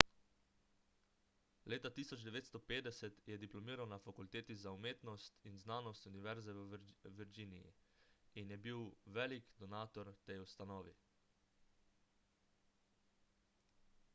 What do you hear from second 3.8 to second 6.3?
na fakulteti za umetnost in znanost